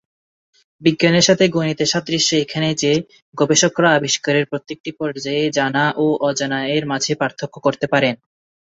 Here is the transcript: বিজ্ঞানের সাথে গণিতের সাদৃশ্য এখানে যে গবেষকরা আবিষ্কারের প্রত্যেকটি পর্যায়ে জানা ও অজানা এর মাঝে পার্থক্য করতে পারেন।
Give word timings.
বিজ্ঞানের 0.81 1.27
সাথে 1.27 1.45
গণিতের 1.47 1.91
সাদৃশ্য 1.93 2.29
এখানে 2.37 2.69
যে 2.81 2.91
গবেষকরা 3.35 3.89
আবিষ্কারের 3.93 4.45
প্রত্যেকটি 4.51 4.91
পর্যায়ে 4.99 5.43
জানা 5.57 5.85
ও 5.95 6.25
অজানা 6.27 6.59
এর 6.75 6.83
মাঝে 6.91 7.13
পার্থক্য 7.21 7.55
করতে 7.65 7.85
পারেন। 7.93 8.15